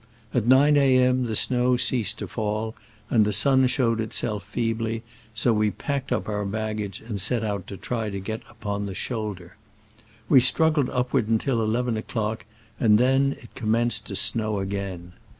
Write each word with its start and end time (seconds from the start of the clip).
At 0.33 0.47
9 0.47 0.77
A. 0.77 0.97
m. 0.97 1.25
the 1.25 1.35
snow 1.35 1.77
ceased 1.77 2.17
to 2.17 2.27
fall, 2.27 2.73
and 3.11 3.23
the 3.23 3.31
sun 3.31 3.67
showed 3.67 4.01
itself 4.01 4.43
feebly, 4.43 5.03
so 5.35 5.53
we 5.53 5.69
packed 5.69 6.11
up 6.11 6.27
our 6.27 6.43
bag 6.43 6.77
gage 6.77 7.01
and 7.07 7.21
set 7.21 7.43
out 7.43 7.67
to 7.67 7.77
try 7.77 8.09
to 8.09 8.19
get 8.19 8.41
upon 8.49 8.87
"the 8.87 8.95
shoulder." 8.95 9.57
We 10.27 10.39
struggled 10.39 10.89
upward 10.89 11.27
until 11.27 11.61
eleven 11.61 11.97
o'clock, 11.97 12.45
and 12.79 12.97
then 12.97 13.33
it 13.43 13.53
commenced 13.53 14.07
to 14.07 14.15
snow 14.15 14.57
again. 14.57 15.11